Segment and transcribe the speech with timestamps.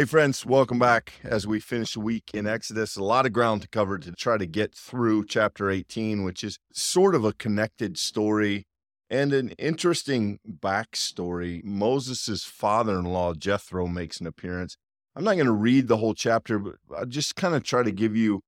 [0.00, 2.96] Hey, friends, welcome back as we finish the week in Exodus.
[2.96, 6.58] A lot of ground to cover to try to get through chapter 18, which is
[6.72, 8.64] sort of a connected story
[9.10, 11.62] and an interesting backstory.
[11.62, 14.78] Moses' father in law, Jethro, makes an appearance.
[15.14, 17.92] I'm not going to read the whole chapter, but I'll just kind of try to
[17.92, 18.40] give you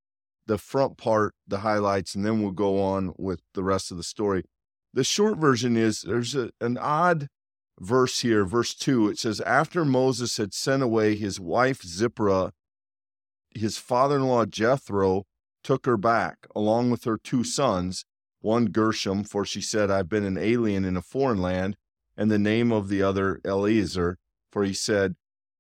[0.46, 4.02] the front part, the highlights, and then we'll go on with the rest of the
[4.02, 4.44] story.
[4.94, 7.28] The short version is there's a, an odd
[7.82, 9.08] verse here, verse 2.
[9.08, 12.52] It says, After Moses had sent away his wife Zipporah,
[13.54, 15.24] his father in law Jethro
[15.62, 18.04] took her back, along with her two sons,
[18.40, 21.76] one Gershom, for she said, I've been an alien in a foreign land,
[22.16, 24.18] and the name of the other Eliezer,
[24.50, 25.14] for he said,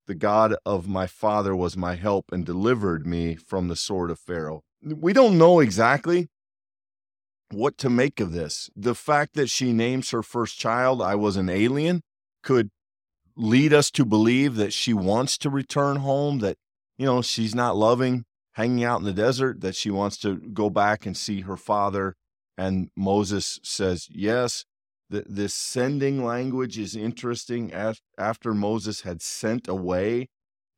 [0.06, 4.18] The God of my father was my help and delivered me from the sword of
[4.18, 4.62] Pharaoh.
[4.82, 6.28] We don't know exactly
[7.50, 8.70] what to make of this.
[8.74, 12.02] The fact that she names her first child, I was an alien,
[12.42, 12.70] could
[13.36, 16.56] lead us to believe that she wants to return home, that,
[16.98, 20.68] you know, she's not loving hanging out in the desert, that she wants to go
[20.68, 22.14] back and see her father.
[22.58, 24.64] And Moses says, yes.
[25.08, 27.72] The, this sending language is interesting.
[28.18, 30.28] After Moses had sent away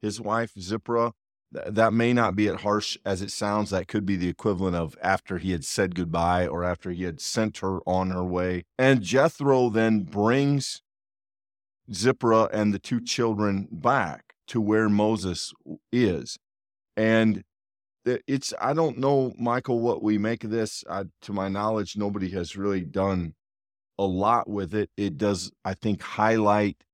[0.03, 1.13] his wife Zipporah,
[1.53, 3.71] that may not be as harsh as it sounds.
[3.71, 7.21] That could be the equivalent of after he had said goodbye or after he had
[7.21, 8.65] sent her on her way.
[8.77, 10.83] And Jethro then brings
[11.93, 15.53] Zipporah and the two children back to where Moses
[15.93, 16.39] is.
[16.97, 17.45] And
[18.05, 20.85] it's, I don't know, Michael, what we make of this.
[20.89, 23.35] I, to my knowledge, nobody has really done
[23.99, 24.91] a lot with it.
[24.97, 26.85] It does, I think, highlight,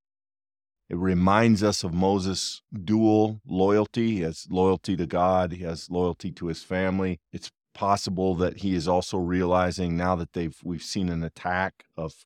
[0.89, 4.15] it reminds us of Moses' dual loyalty.
[4.15, 7.19] He has loyalty to God, he has loyalty to his family.
[7.31, 12.25] It's possible that he is also realizing now that they've we've seen an attack of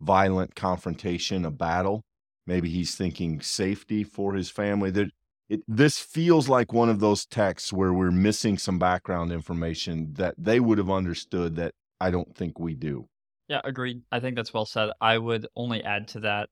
[0.00, 2.02] violent confrontation, a battle.
[2.46, 4.90] Maybe he's thinking safety for his family.
[4.90, 5.10] That
[5.48, 10.34] it, this feels like one of those texts where we're missing some background information that
[10.38, 13.08] they would have understood that I don't think we do.
[13.48, 14.02] Yeah, agreed.
[14.12, 14.90] I think that's well said.
[15.00, 16.48] I would only add to that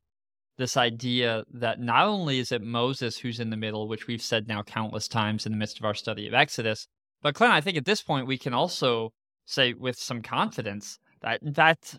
[0.56, 4.48] this idea that not only is it Moses who's in the middle, which we've said
[4.48, 6.88] now countless times in the midst of our study of Exodus,
[7.22, 9.12] but Clint, I think at this point we can also
[9.46, 11.98] say with some confidence that in fact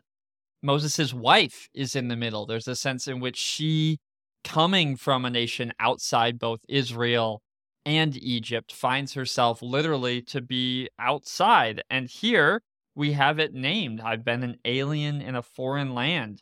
[0.62, 2.46] Moses' wife is in the middle.
[2.46, 4.00] There's a sense in which she,
[4.44, 7.42] coming from a nation outside both Israel
[7.86, 11.82] and Egypt, finds herself literally to be outside.
[11.90, 12.62] And here
[12.96, 16.42] we have it named I've been an alien in a foreign land.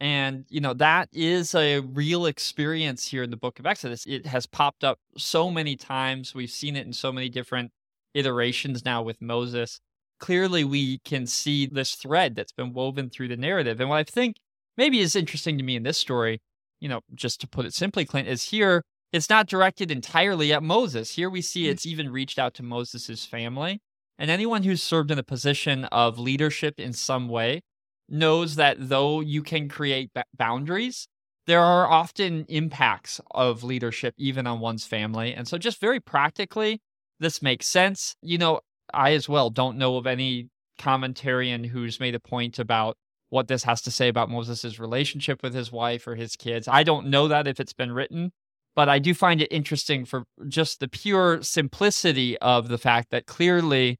[0.00, 4.04] And, you know, that is a real experience here in the book of Exodus.
[4.04, 6.34] It has popped up so many times.
[6.34, 7.70] We've seen it in so many different
[8.12, 9.80] iterations now with Moses
[10.22, 13.80] clearly we can see this thread that's been woven through the narrative.
[13.80, 14.36] And what I think
[14.76, 16.40] maybe is interesting to me in this story,
[16.80, 18.82] you know, just to put it simply, Clint, is here
[19.12, 21.16] it's not directed entirely at Moses.
[21.16, 21.70] Here we see mm.
[21.70, 23.80] it's even reached out to Moses' family.
[24.16, 27.62] And anyone who's served in a position of leadership in some way
[28.08, 31.08] knows that though you can create boundaries,
[31.48, 35.34] there are often impacts of leadership even on one's family.
[35.34, 36.80] And so, just very practically,
[37.18, 38.14] this makes sense.
[38.22, 38.60] You know,
[38.92, 40.48] I as well don't know of any
[40.80, 42.96] commentarian who's made a point about
[43.30, 46.68] what this has to say about Moses' relationship with his wife or his kids.
[46.68, 48.32] I don't know that if it's been written,
[48.76, 53.26] but I do find it interesting for just the pure simplicity of the fact that
[53.26, 53.98] clearly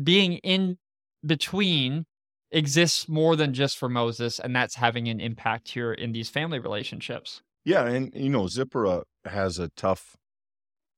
[0.00, 0.78] being in
[1.26, 2.04] between
[2.52, 6.58] exists more than just for Moses, and that's having an impact here in these family
[6.58, 7.42] relationships.
[7.64, 10.16] Yeah, and you know, Zipporah has a tough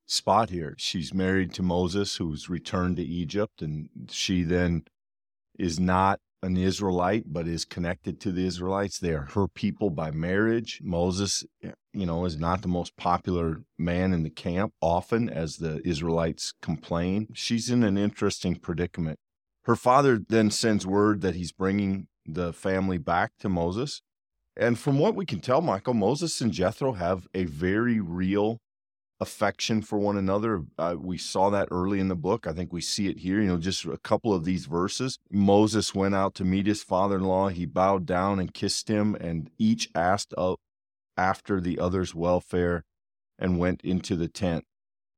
[0.07, 0.75] spot here.
[0.79, 4.85] She's married to Moses, who's returned to Egypt, and she then
[5.59, 8.99] is not an Israelite, but is connected to the Israelites.
[8.99, 10.81] They are her people by marriage.
[10.83, 15.57] Moses, eh, you know, is not the most popular man in the camp, often as
[15.57, 17.29] the Israelites complain.
[17.33, 19.19] She's in an interesting predicament.
[19.65, 24.03] Her father then sends word that he's bringing the family back to Moses.
[24.57, 28.61] And from what we can tell, Michael, Moses and Jethro have a very real
[29.25, 30.63] affection for one another.
[30.79, 32.47] Uh, we saw that early in the book.
[32.47, 35.19] I think we see it here, you know, just a couple of these verses.
[35.31, 37.49] Moses went out to meet his father in law.
[37.49, 40.35] He bowed down and kissed him, and each asked
[41.17, 42.85] after the other's welfare
[43.39, 44.65] and went into the tent.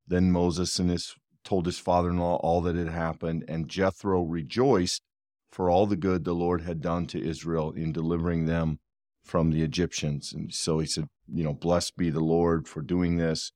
[0.06, 4.22] Then Moses and his told his father in law all that had happened, and Jethro
[4.22, 5.02] rejoiced
[5.50, 8.78] for all the good the Lord had done to Israel in delivering them
[9.24, 10.32] from the Egyptians.
[10.32, 13.52] And so he said, You know, blessed be the Lord for doing this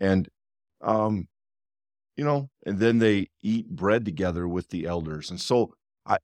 [0.00, 0.28] and
[0.80, 1.28] um
[2.16, 6.16] you know and then they eat bread together with the elders and so i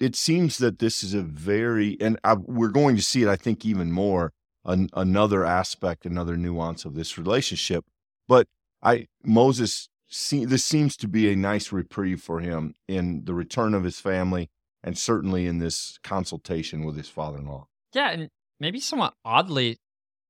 [0.00, 3.36] it seems that this is a very and I, we're going to see it i
[3.36, 4.32] think even more
[4.68, 7.84] an, another aspect, another nuance of this relationship.
[8.28, 8.46] But
[8.82, 13.74] I Moses see, this seems to be a nice reprieve for him in the return
[13.74, 14.50] of his family
[14.84, 17.66] and certainly in this consultation with his father-in-law.
[17.94, 18.28] Yeah, and
[18.60, 19.78] maybe somewhat oddly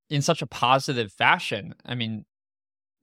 [0.08, 1.74] in such a positive fashion.
[1.84, 2.24] I mean,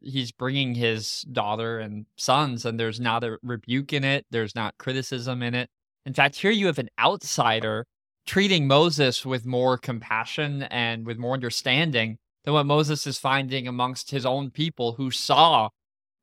[0.06, 4.78] he's bringing his daughter and sons and there's not a rebuke in it, there's not
[4.78, 5.70] criticism in it.
[6.06, 7.86] In fact, here you have an outsider
[8.26, 14.12] treating Moses with more compassion and with more understanding than what Moses is finding amongst
[14.12, 15.70] his own people who saw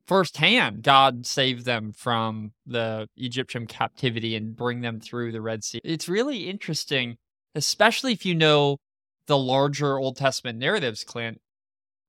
[0.06, 5.80] firsthand God save them from the Egyptian captivity and bring them through the Red Sea.
[5.84, 7.16] It's really interesting,
[7.54, 8.78] especially if you know
[9.26, 11.40] the larger Old Testament narratives, Clint,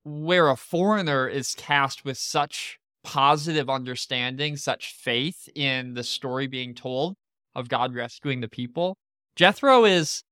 [0.04, 6.74] where a foreigner is cast with such positive understanding, such faith in the story being
[6.74, 7.14] told
[7.54, 8.96] of God rescuing the people.
[9.36, 10.22] Jethro is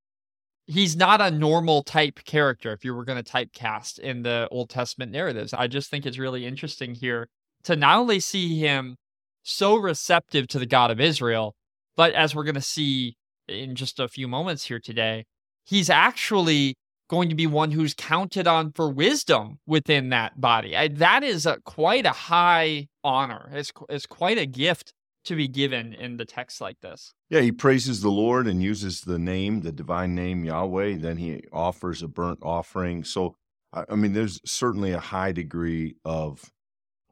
[0.67, 4.71] he's not a normal type character if you were going to typecast in the Old
[4.71, 5.53] Testament narratives.
[5.53, 7.29] I just think it's really interesting here
[7.65, 8.97] to not only see him
[9.43, 11.55] so receptive to the God of Israel,
[11.97, 13.17] but as we're going to see
[13.49, 15.25] in just a few moments here today,
[15.65, 16.77] he's actually
[17.09, 20.77] going to be one who's counted on for wisdom within that body.
[20.77, 23.51] I, that is a, quite a high honor.
[23.53, 24.95] It's, it's quite a gift
[25.25, 27.15] to be given in the text like this.
[27.31, 30.97] Yeah, he praises the Lord and uses the name, the divine name Yahweh.
[30.97, 33.05] Then he offers a burnt offering.
[33.05, 33.37] So,
[33.73, 36.51] I mean, there's certainly a high degree of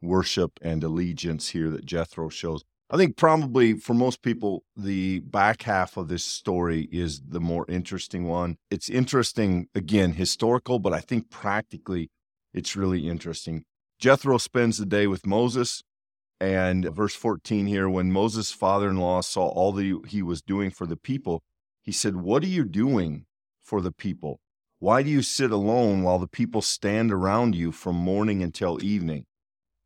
[0.01, 2.63] worship and allegiance here that Jethro shows.
[2.93, 7.65] I think probably for most people, the back half of this story is the more
[7.69, 8.57] interesting one.
[8.69, 12.09] It's interesting, again, historical, but I think practically
[12.53, 13.63] it's really interesting.
[13.97, 15.83] Jethro spends the day with Moses.
[16.41, 20.69] And verse 14 here, when Moses' father in law saw all that he was doing
[20.69, 21.43] for the people,
[21.81, 23.25] he said, What are you doing
[23.63, 24.41] for the people?
[24.79, 29.27] Why do you sit alone while the people stand around you from morning until evening?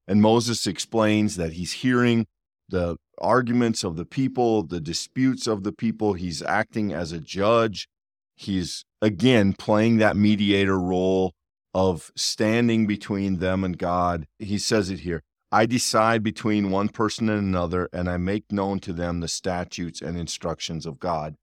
[0.07, 2.25] And Moses explains that he's hearing
[2.69, 6.13] the arguments of the people, the disputes of the people.
[6.13, 7.87] He's acting as a judge.
[8.35, 11.33] He's again playing that mediator role
[11.73, 14.27] of standing between them and God.
[14.39, 15.21] He says it here
[15.51, 20.01] I decide between one person and another, and I make known to them the statutes
[20.01, 21.35] and instructions of God.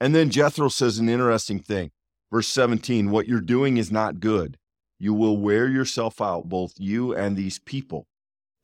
[0.00, 1.90] And then Jethro says an interesting thing.
[2.30, 4.56] Verse 17 What you're doing is not good.
[4.98, 8.06] You will wear yourself out, both you and these people,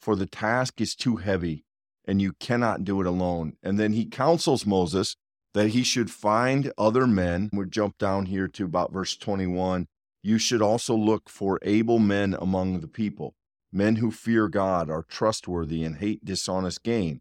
[0.00, 1.64] for the task is too heavy,
[2.04, 3.54] and you cannot do it alone.
[3.62, 5.16] And then he counsels Moses
[5.54, 7.50] that he should find other men.
[7.52, 9.86] We jump down here to about verse 21.
[10.22, 13.34] You should also look for able men among the people,
[13.72, 17.20] men who fear God, are trustworthy, and hate dishonest gain,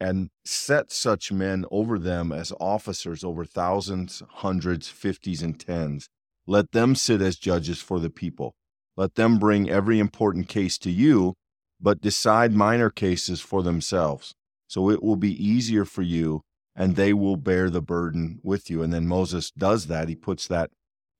[0.00, 6.08] and set such men over them as officers over thousands, hundreds, fifties, and tens
[6.46, 8.54] let them sit as judges for the people.
[8.96, 11.34] Let them bring every important case to you,
[11.82, 14.34] but decide minor cases for themselves.
[14.68, 16.42] So it will be easier for you,
[16.74, 18.82] and they will bear the burden with you.
[18.82, 20.08] And then Moses does that.
[20.08, 20.70] He puts that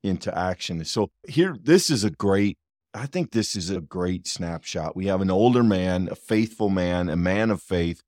[0.03, 0.85] into action.
[0.85, 2.57] So here, this is a great,
[2.95, 4.97] I think this is a great snapshot.
[4.97, 8.01] We have an older man, a faithful man, a man of faith,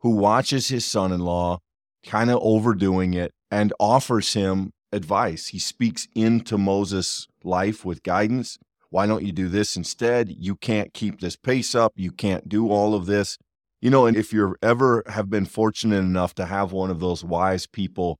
[0.00, 1.58] who watches his son in law
[2.04, 5.48] kind of overdoing it and offers him advice.
[5.48, 8.58] He speaks into Moses' life with guidance.
[8.90, 10.34] Why don't you do this instead?
[10.38, 11.92] You can't keep this pace up.
[11.96, 13.38] You can't do all of this.
[13.80, 17.22] You know, and if you ever have been fortunate enough to have one of those
[17.22, 18.18] wise people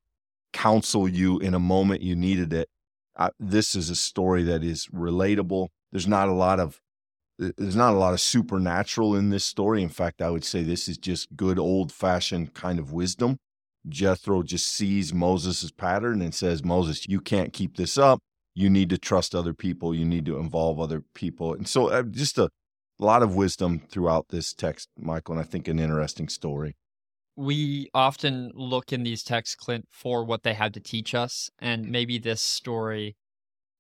[0.53, 2.69] counsel you in a moment you needed it,
[3.17, 5.69] uh, this is a story that is relatable.
[5.91, 6.81] There's not a lot of
[7.39, 9.83] there's not a lot of supernatural in this story.
[9.83, 13.39] In fact, I would say this is just good old fashioned kind of wisdom.
[13.89, 18.21] Jethro just sees Moses' pattern and says, Moses, you can't keep this up.
[18.59, 19.95] You need to trust other people.
[19.95, 21.53] You need to involve other people.
[21.53, 22.49] And so, uh, just a
[22.99, 26.75] lot of wisdom throughout this text, Michael, and I think an interesting story.
[27.37, 31.51] We often look in these texts, Clint, for what they have to teach us.
[31.59, 33.15] And maybe this story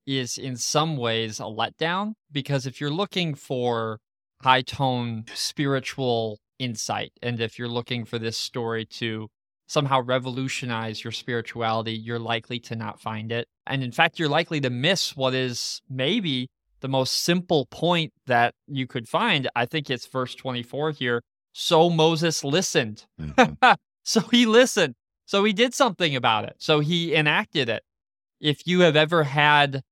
[0.06, 3.98] is in some ways a letdown because if you're looking for
[4.42, 9.28] high tone spiritual insight, and if you're looking for this story to
[9.66, 13.48] somehow revolutionize your spirituality, you're likely to not find it.
[13.66, 16.48] And in fact, you're likely to miss what is maybe
[16.80, 19.48] the most simple point that you could find.
[19.56, 21.22] I think it's verse 24 here.
[21.52, 23.06] So Moses listened.
[23.20, 23.72] Mm-hmm.
[24.04, 24.94] so he listened.
[25.24, 26.54] So he did something about it.
[26.58, 27.82] So he enacted it.
[28.40, 29.82] If you have ever had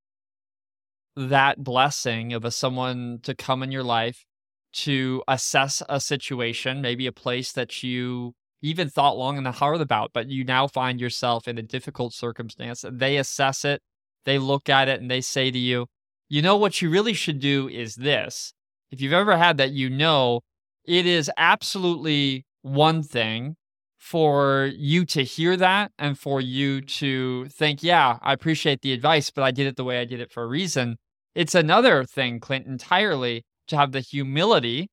[1.16, 4.24] that blessing of a someone to come in your life
[4.72, 10.10] to assess a situation, maybe a place that you even thought long and hard about,
[10.12, 12.84] but you now find yourself in a difficult circumstance.
[12.90, 13.82] They assess it
[14.24, 15.86] they look at it and they say to you,
[16.28, 18.52] you know, what you really should do is this.
[18.90, 20.40] If you've ever had that, you know,
[20.84, 23.56] it is absolutely one thing
[23.98, 29.30] for you to hear that and for you to think, yeah, I appreciate the advice,
[29.30, 30.96] but I did it the way I did it for a reason.
[31.34, 34.88] It's another thing, Clint, entirely to have the humility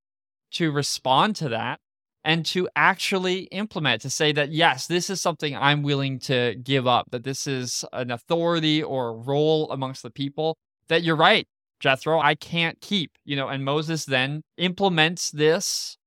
[0.52, 1.80] to respond to that
[2.24, 6.86] and to actually implement, to say that, yes, this is something I'm willing to give
[6.86, 11.48] up, that this is an authority or role amongst the people, that you're right,
[11.80, 15.98] Jethro, I can't keep, you know, and Moses then implements this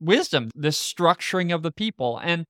[0.00, 2.18] wisdom, this structuring of the people.
[2.18, 2.44] And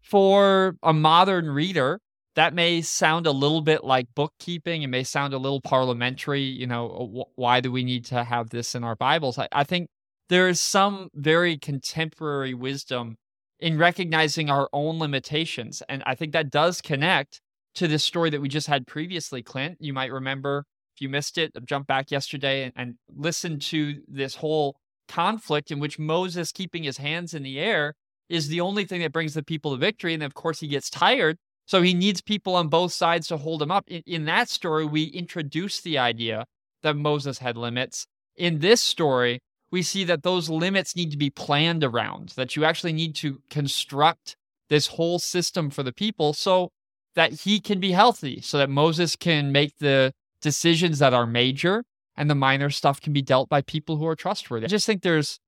[0.00, 2.00] for a modern reader,
[2.34, 4.82] that may sound a little bit like bookkeeping.
[4.82, 6.42] It may sound a little parliamentary.
[6.42, 9.38] You know, why do we need to have this in our Bibles?
[9.38, 9.88] I, I think
[10.28, 13.16] there is some very contemporary wisdom
[13.60, 15.82] in recognizing our own limitations.
[15.88, 17.40] And I think that does connect
[17.74, 19.78] to this story that we just had previously, Clint.
[19.80, 20.64] You might remember
[20.98, 25.78] if you missed it, jump back yesterday and, and listen to this whole conflict in
[25.78, 27.94] which Moses keeping his hands in the air
[28.28, 30.12] is the only thing that brings the people to victory.
[30.12, 31.36] And of course, he gets tired.
[31.66, 33.84] So he needs people on both sides to hold him up.
[33.86, 36.46] In, in that story, we introduce the idea
[36.82, 38.06] that Moses had limits.
[38.36, 39.40] In this story,
[39.70, 43.40] we see that those limits need to be planned around, that you actually need to
[43.50, 44.36] construct
[44.68, 46.70] this whole system for the people so
[47.14, 51.84] that he can be healthy, so that Moses can make the decisions that are major
[52.16, 54.66] and the minor stuff can be dealt by people who are trustworthy.
[54.66, 55.38] I just think there's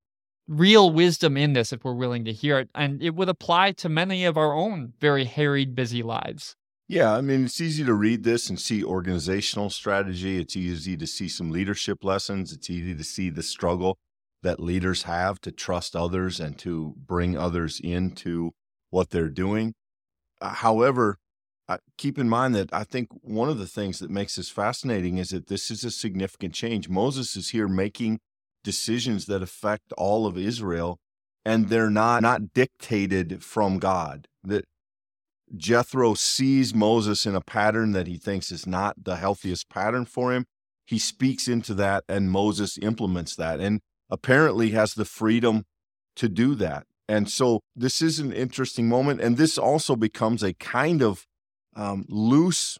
[0.49, 2.69] real wisdom in this if we're willing to hear it.
[2.75, 6.57] And it would apply to many of our own very harried, busy lives.
[6.89, 10.41] Yeah, I mean, it's easy to read this and see organizational strategy.
[10.41, 12.53] It's easy to see some leadership lessons.
[12.53, 13.97] It's easy to see the struggle
[14.42, 18.52] that leaders have to trust others and to bring others into
[18.90, 19.75] what they're doing.
[20.40, 21.18] Uh, however,
[21.68, 25.18] uh, keep in mind that I think one of the things that makes this fascinating
[25.18, 26.88] is that this is a significant change.
[26.88, 28.18] Moses is here making
[28.64, 30.99] decisions that affect all of Israel,
[31.44, 34.26] and they're not not dictated from God.
[34.42, 34.64] That
[35.56, 40.32] Jethro sees Moses in a pattern that he thinks is not the healthiest pattern for
[40.32, 40.47] him.
[40.87, 43.61] He speaks into that, and Moses implements that.
[43.61, 43.80] And
[44.11, 45.64] apparently has the freedom
[46.17, 46.87] to do that.
[47.09, 49.21] And so this is an interesting moment.
[49.21, 51.26] And this also becomes a kind of
[51.75, 52.79] um, loose,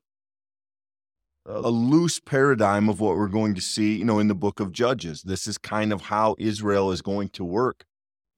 [1.47, 4.73] a loose paradigm of what we're going to see, you know, in the book of
[4.73, 5.23] Judges.
[5.23, 7.85] This is kind of how Israel is going to work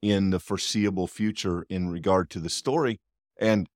[0.01, 2.99] in the foreseeable future in regard to the story.
[3.39, 3.69] And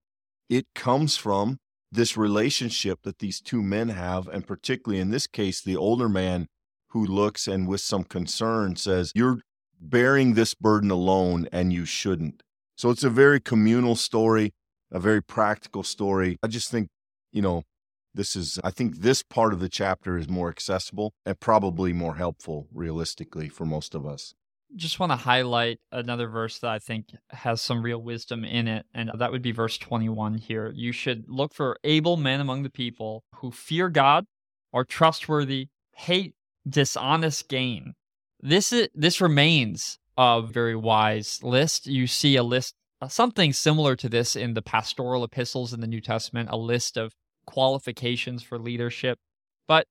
[0.49, 1.59] it comes from
[1.93, 6.47] this relationship that these two men have, and particularly in this case, the older man
[6.89, 9.41] who looks and with some concern says, You're
[9.81, 12.43] bearing this burden alone and you shouldn't.
[12.77, 14.53] So it's a very communal story,
[14.91, 16.39] a very practical story.
[16.43, 16.89] I just think,
[17.33, 17.63] you know,
[18.15, 22.17] this is, I think this part of the chapter is more accessible and probably more
[22.17, 24.35] helpful realistically for most of us.
[24.75, 28.85] Just want to highlight another verse that I think has some real wisdom in it,
[28.93, 30.73] and that would be verse 21 here.
[30.75, 34.27] You should look for able men among the people who fear God,
[34.73, 36.35] are trustworthy, hate
[36.69, 37.95] dishonest gain.
[38.41, 41.87] This is this remains a very wise list.
[41.87, 45.87] You see a list uh, something similar to this in the pastoral epistles in the
[45.87, 47.13] New Testament, a list of
[47.47, 49.19] qualifications for leadership.
[49.69, 49.87] But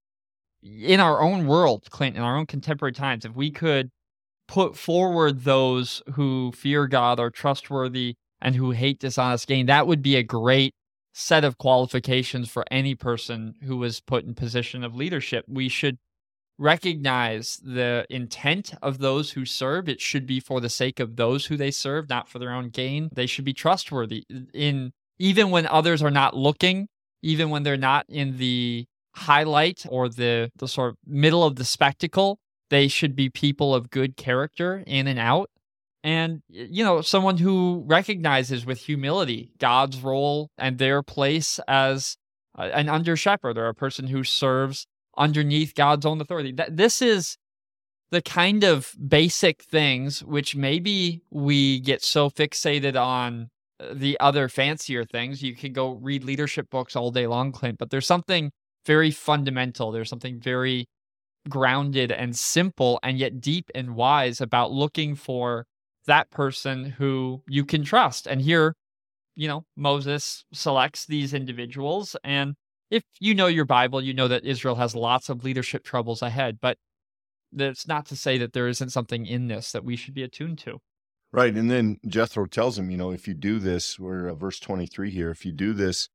[0.63, 3.89] in our own world, Clint, in our own contemporary times, if we could
[4.48, 10.01] put forward those who fear God, are trustworthy, and who hate dishonest gain, that would
[10.01, 10.74] be a great
[11.13, 15.46] set of qualifications for any person who was put in position of leadership.
[15.48, 15.98] We should
[16.57, 19.89] recognize the intent of those who serve.
[19.89, 22.69] It should be for the sake of those who they serve, not for their own
[22.69, 23.09] gain.
[23.13, 26.88] They should be trustworthy in even when others are not looking,
[27.21, 28.85] even when they're not in the
[29.15, 32.39] highlight or the the sort of middle of the spectacle.
[32.69, 35.50] They should be people of good character in and out.
[36.03, 42.17] And, you know, someone who recognizes with humility God's role and their place as
[42.57, 44.85] an under shepherd or a person who serves
[45.17, 46.51] underneath God's own authority.
[46.51, 47.38] That this is
[48.12, 54.48] the kind of basic things which maybe we get so fixated on uh, the other
[54.48, 55.41] fancier things.
[55.41, 58.51] You can go read leadership books all day long, Clint, but there's something
[58.86, 59.91] very fundamental.
[59.91, 60.86] There's something very
[61.50, 65.65] grounded and simple and yet deep and wise about looking for
[66.07, 68.27] that person who you can trust.
[68.27, 68.75] And here,
[69.36, 72.55] you know, Moses selects these individuals and
[72.89, 76.60] if you know your Bible, you know that Israel has lots of leadership troubles ahead,
[76.62, 76.77] but
[77.51, 80.60] that's not to say that there isn't something in this that we should be attuned
[80.60, 80.80] to.
[81.32, 81.54] Right.
[81.54, 85.12] And then Jethro tells him, you know, if you do this, we're uh, verse 23
[85.12, 86.10] here, if you do this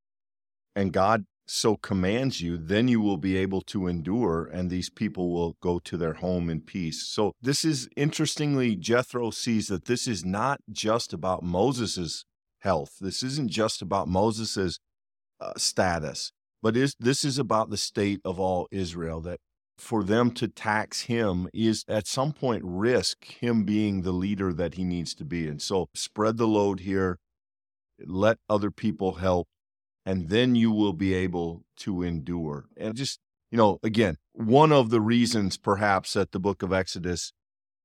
[0.75, 5.33] and God so commands you, then you will be able to endure, and these people
[5.33, 7.03] will go to their home in peace.
[7.09, 12.25] So, this is interestingly, Jethro sees that this is not just about Moses's
[12.61, 12.93] health.
[13.01, 14.79] This isn't just about Moses's
[15.41, 16.31] uh, status,
[16.63, 19.21] but is this is about the state of all Israel.
[19.21, 19.41] That
[19.79, 24.75] for them to tax him is at some point risk him being the leader that
[24.75, 25.49] he needs to be.
[25.49, 27.19] And so, spread the load here.
[27.99, 29.47] Let other people help
[30.07, 32.67] and then you will be able to endure.
[32.77, 37.33] And just, you know, again, one of the reasons perhaps that the book of Exodus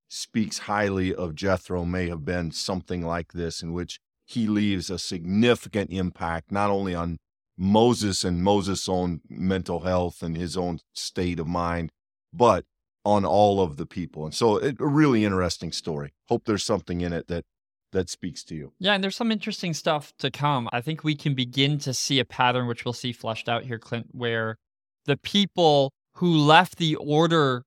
[0.08, 4.98] speaks highly of Jethro may have been something like this, in which he leaves a
[4.98, 7.18] significant impact not only on
[7.58, 11.92] Moses and Moses' own mental health and his own state of mind,
[12.34, 12.66] but
[13.04, 14.26] on all of the people.
[14.26, 16.14] And so, it, a really interesting story.
[16.28, 17.46] Hope there's something in it that
[17.92, 18.74] that speaks to you.
[18.78, 20.68] Yeah, and there's some interesting stuff to come.
[20.74, 23.80] I think we can begin to see a pattern, which we'll see fleshed out here,
[23.80, 24.58] Clint, where
[25.06, 27.64] the people who left the order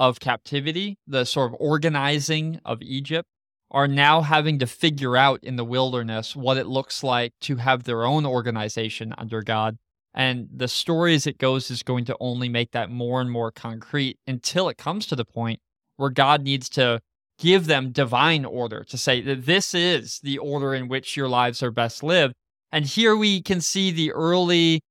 [0.00, 3.28] of captivity, the sort of organizing of Egypt,
[3.74, 7.82] are now having to figure out in the wilderness what it looks like to have
[7.82, 9.76] their own organization under God.
[10.14, 13.50] And the story as it goes is going to only make that more and more
[13.50, 15.58] concrete until it comes to the point
[15.96, 17.00] where God needs to
[17.36, 21.60] give them divine order to say that this is the order in which your lives
[21.60, 22.34] are best lived.
[22.70, 24.82] And here we can see the early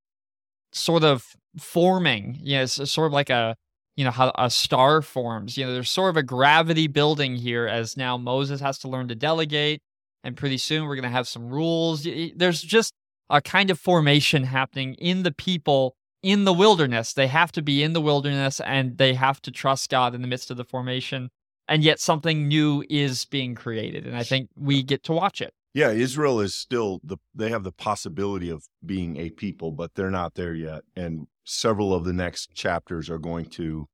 [0.74, 1.26] sort of
[1.58, 3.56] forming, you know, sort of like a,
[3.96, 5.58] you know, how a star forms.
[5.58, 9.08] You know, there's sort of a gravity building here as now Moses has to learn
[9.10, 9.82] to delegate.
[10.24, 12.08] And pretty soon we're going to have some rules.
[12.36, 12.94] There's just
[13.30, 17.14] a kind of formation happening in the people in the wilderness.
[17.14, 20.28] They have to be in the wilderness and they have to trust God in the
[20.28, 21.30] midst of the formation
[21.68, 25.54] and yet something new is being created and i think we get to watch it
[25.74, 30.12] yeah israel is still the they have the possibility of being a people but they're
[30.12, 33.88] not there yet and several of the next chapters are going to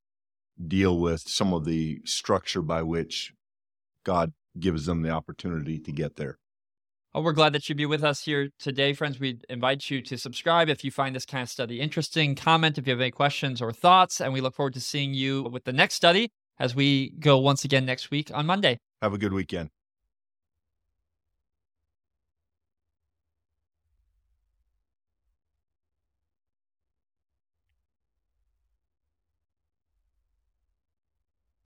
[0.66, 3.32] deal with some of the structure by which
[4.04, 6.38] god gives them the opportunity to get there
[7.12, 9.18] Oh, we're glad that you'd be with us here today, friends.
[9.18, 12.36] We invite you to subscribe if you find this kind of study interesting.
[12.36, 15.42] Comment if you have any questions or thoughts, and we look forward to seeing you
[15.42, 18.78] with the next study as we go once again next week on Monday.
[19.02, 19.70] Have a good weekend.